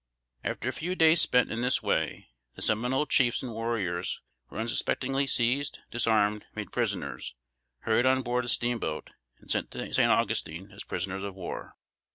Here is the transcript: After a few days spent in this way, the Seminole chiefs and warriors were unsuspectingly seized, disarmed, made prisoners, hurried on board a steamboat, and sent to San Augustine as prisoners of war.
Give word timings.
After 0.43 0.67
a 0.67 0.73
few 0.73 0.95
days 0.95 1.21
spent 1.21 1.51
in 1.51 1.61
this 1.61 1.83
way, 1.83 2.29
the 2.55 2.63
Seminole 2.63 3.05
chiefs 3.05 3.43
and 3.43 3.53
warriors 3.53 4.19
were 4.49 4.57
unsuspectingly 4.57 5.27
seized, 5.27 5.77
disarmed, 5.91 6.43
made 6.55 6.71
prisoners, 6.71 7.35
hurried 7.81 8.07
on 8.07 8.23
board 8.23 8.43
a 8.45 8.49
steamboat, 8.49 9.11
and 9.39 9.51
sent 9.51 9.69
to 9.69 9.93
San 9.93 10.09
Augustine 10.09 10.71
as 10.71 10.83
prisoners 10.83 11.21
of 11.21 11.35
war. 11.35 11.75